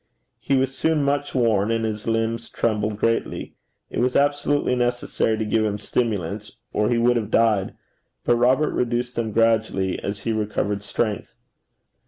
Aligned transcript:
He 0.39 0.57
was 0.57 0.75
soon 0.75 1.03
much 1.03 1.35
worn, 1.35 1.69
and 1.69 1.85
his 1.85 2.07
limbs 2.07 2.49
trembled 2.49 2.97
greatly. 2.97 3.53
It 3.91 3.99
was 3.99 4.15
absolutely 4.15 4.73
necessary 4.75 5.37
to 5.37 5.45
give 5.45 5.63
him 5.63 5.77
stimulants, 5.77 6.53
or 6.73 6.89
he 6.89 6.97
would 6.97 7.17
have 7.17 7.29
died, 7.29 7.75
but 8.23 8.35
Robert 8.35 8.71
reduced 8.73 9.15
them 9.15 9.31
gradually 9.31 9.99
as 10.03 10.21
he 10.21 10.33
recovered 10.33 10.81
strength. 10.81 11.35